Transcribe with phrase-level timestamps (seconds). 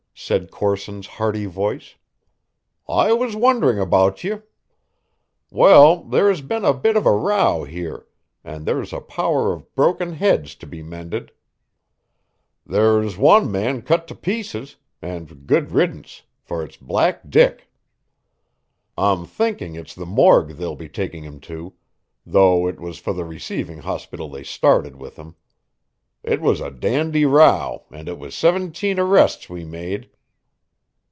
[0.13, 1.95] said Corson's hearty voice.
[2.87, 4.35] "I was wondering about ye.
[5.49, 8.05] Well, there has been a bit of a row here,
[8.43, 11.31] and there's a power of broken heads to be mended.
[12.67, 17.67] There's wan man cut to pieces, and good riddance, for it's Black Dick.
[18.95, 21.73] I'm thinking it's the morgue they'll be taking him to,
[22.27, 25.33] though it was for the receiving hospital they started with him.
[26.23, 30.07] It was a dandy row, and it was siventeen arrists we made."